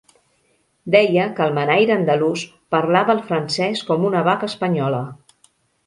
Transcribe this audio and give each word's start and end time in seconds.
Deia 0.95 1.27
que 1.39 1.43
el 1.47 1.53
manaire 1.59 1.95
andalús 1.97 2.47
"parlava 2.77 3.17
el 3.19 3.23
francès 3.31 3.87
com 3.91 4.11
una 4.13 4.29
vaca 4.33 4.53
espanyola". 4.55 5.09